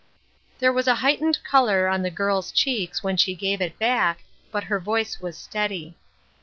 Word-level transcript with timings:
There 0.57 0.73
was 0.73 0.87
a 0.87 0.95
heightened 0.95 1.37
color 1.43 1.87
on 1.87 2.01
the 2.01 2.09
girl's 2.09 2.51
cheeks 2.51 3.03
when 3.03 3.17
she 3.17 3.35
gave 3.35 3.61
it 3.61 3.77
back, 3.77 4.23
but 4.51 4.63
her 4.63 4.79
voice 4.79 5.19
was 5.21 5.37
steady. 5.37 5.95